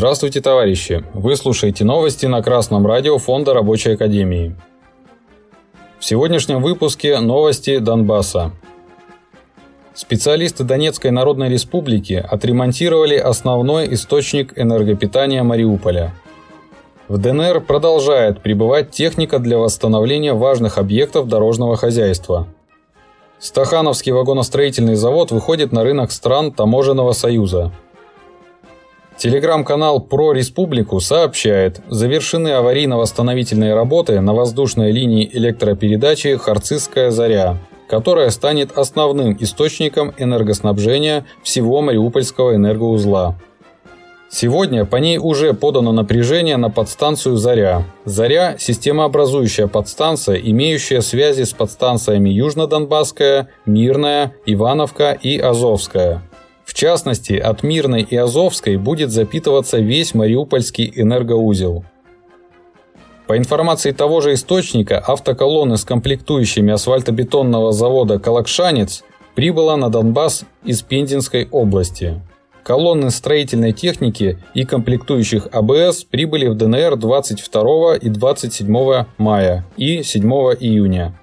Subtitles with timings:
[0.00, 1.04] Здравствуйте, товарищи!
[1.12, 4.56] Вы слушаете новости на Красном радио Фонда Рабочей Академии.
[5.98, 8.52] В сегодняшнем выпуске новости Донбасса.
[9.92, 16.14] Специалисты Донецкой Народной Республики отремонтировали основной источник энергопитания Мариуполя.
[17.08, 22.48] В ДНР продолжает прибывать техника для восстановления важных объектов дорожного хозяйства.
[23.38, 27.70] Стахановский вагоностроительный завод выходит на рынок стран Таможенного союза–
[29.20, 38.78] Телеграм-канал «Про Республику» сообщает, завершены аварийно-восстановительные работы на воздушной линии электропередачи «Харцизская заря», которая станет
[38.78, 43.38] основным источником энергоснабжения всего Мариупольского энергоузла.
[44.30, 47.84] Сегодня по ней уже подано напряжение на подстанцию «Заря».
[48.06, 56.22] «Заря»– системообразующая подстанция, имеющая связи с подстанциями Южно-Донбасская, Мирная, Ивановка и Азовская–
[56.70, 61.84] в частности, от Мирной и Азовской будет запитываться весь Мариупольский энергоузел.
[63.26, 69.02] По информации того же источника, автоколонны с комплектующими асфальтобетонного завода «Калакшанец»
[69.34, 72.22] прибыла на Донбасс из Пензенской области.
[72.62, 80.22] Колонны строительной техники и комплектующих АБС прибыли в ДНР 22 и 27 мая и 7
[80.60, 81.19] июня.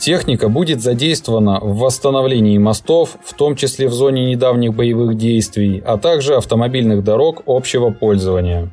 [0.00, 5.98] Техника будет задействована в восстановлении мостов, в том числе в зоне недавних боевых действий, а
[5.98, 8.70] также автомобильных дорог общего пользования.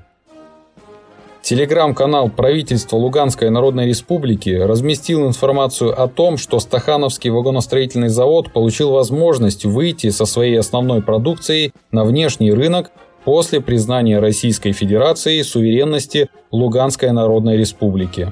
[1.41, 9.65] Телеграм-канал правительства Луганской Народной Республики разместил информацию о том, что Стахановский вагоностроительный завод получил возможность
[9.65, 12.91] выйти со своей основной продукцией на внешний рынок
[13.25, 18.31] после признания Российской Федерации суверенности Луганской Народной Республики.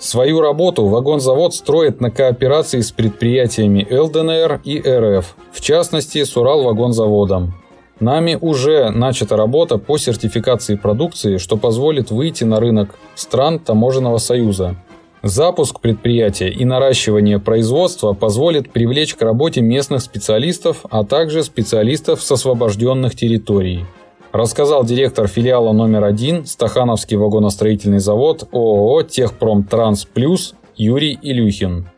[0.00, 7.52] Свою работу вагонзавод строит на кооперации с предприятиями ЛДНР и РФ, в частности с Уралвагонзаводом.
[8.00, 14.76] Нами уже начата работа по сертификации продукции, что позволит выйти на рынок стран Таможенного союза.
[15.22, 22.32] Запуск предприятия и наращивание производства позволит привлечь к работе местных специалистов, а также специалистов с
[22.32, 23.84] освобожденных территорий
[24.32, 31.88] рассказал директор филиала номер один Стахановский вагоностроительный завод ООО «Техпромтранс Плюс» Юрий Илюхин.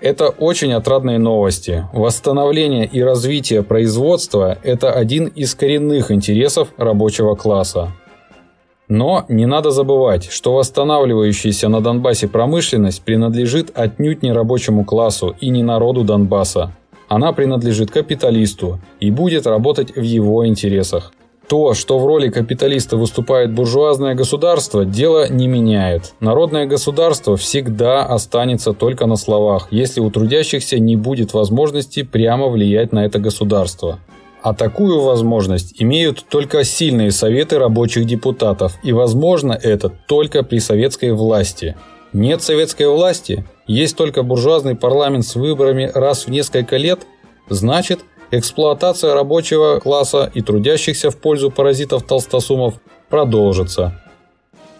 [0.00, 1.86] Это очень отрадные новости.
[1.92, 7.92] Восстановление и развитие производства– это один из коренных интересов рабочего класса.
[8.88, 15.50] Но не надо забывать, что восстанавливающаяся на Донбассе промышленность принадлежит отнюдь не рабочему классу и
[15.50, 16.72] не народу Донбасса.
[17.12, 21.12] Она принадлежит капиталисту и будет работать в его интересах.
[21.46, 26.14] То, что в роли капиталиста выступает буржуазное государство, дело не меняет.
[26.20, 32.92] Народное государство всегда останется только на словах, если у трудящихся не будет возможности прямо влиять
[32.92, 33.98] на это государство.
[34.40, 41.12] А такую возможность имеют только сильные советы рабочих депутатов, и возможно это только при советской
[41.12, 41.76] власти.
[42.12, 47.06] Нет советской власти, есть только буржуазный парламент с выборами раз в несколько лет,
[47.48, 48.00] значит,
[48.30, 52.74] эксплуатация рабочего класса и трудящихся в пользу паразитов-толстосумов
[53.08, 53.98] продолжится.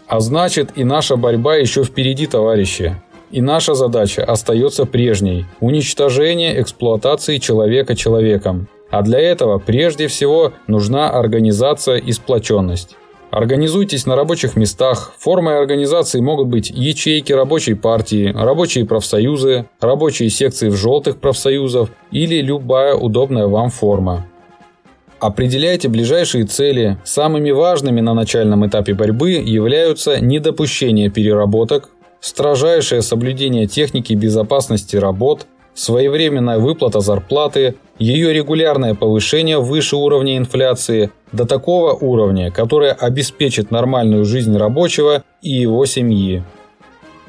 [0.06, 2.96] А значит, и наша борьба еще впереди, товарищи.
[3.30, 8.68] И наша задача остается прежней– уничтожение эксплуатации человека человеком.
[8.90, 12.96] А для этого прежде всего нужна организация и сплоченность.
[13.32, 15.14] Организуйтесь на рабочих местах.
[15.18, 22.42] Формой организации могут быть ячейки рабочей партии, рабочие профсоюзы, рабочие секции в желтых профсоюзов или
[22.42, 24.26] любая удобная вам форма.
[25.18, 26.98] Определяйте ближайшие цели.
[27.04, 31.88] Самыми важными на начальном этапе борьбы являются недопущение переработок,
[32.20, 41.46] строжайшее соблюдение техники безопасности работ, своевременная выплата зарплаты, ее регулярное повышение выше уровня инфляции до
[41.46, 46.42] такого уровня, которое обеспечит нормальную жизнь рабочего и его семьи.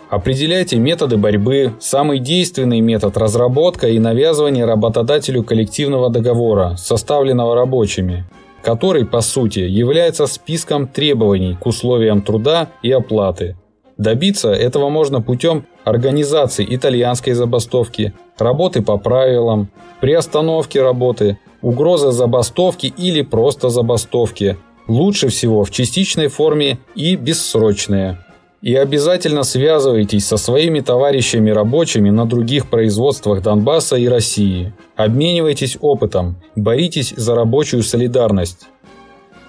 [0.10, 1.74] Определяйте методы борьбы.
[1.80, 8.26] Самый действенный метод– разработка и навязывание работодателю коллективного договора, составленного рабочими,
[8.62, 13.56] который, по сути, является списком требований к условиям труда и оплаты–
[13.98, 19.70] Добиться этого можно путем организации итальянской забастовки, работы по правилам,
[20.02, 24.58] приостановки работы, угрозы забастовки или просто забастовки.
[24.88, 28.20] Лучше всего в частичной форме и бессрочные.
[28.62, 34.74] И обязательно связывайтесь со своими товарищами рабочими на других производствах Донбасса и России.
[34.96, 38.68] Обменивайтесь опытом, боритесь за рабочую солидарность.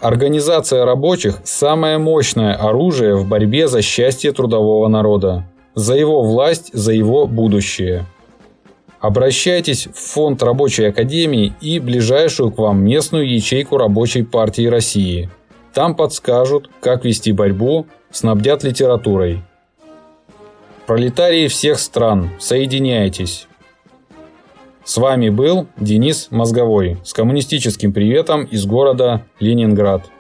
[0.00, 5.44] Организация рабочих– самое мощное оружие в борьбе за счастье трудового народа,
[5.75, 8.06] за его власть, за его будущее.
[9.00, 15.31] Обращайтесь в фонд Рабочей Академии и ближайшую к вам местную ячейку Рабочей партии России.
[15.75, 19.43] Там подскажут, как вести борьбу, снабдят литературой.
[20.87, 23.49] Пролетарии всех стран, соединяйтесь!
[24.84, 30.10] С вами был Денис Мозговой с коммунистическим приветом из города Ленинград.